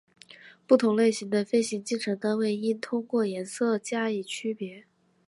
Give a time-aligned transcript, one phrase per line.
[0.65, 4.85] 不同类型的飞行进程单应通过颜色加以区别。